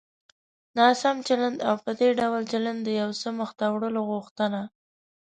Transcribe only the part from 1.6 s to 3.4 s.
او په دې ډول چلند د يو څه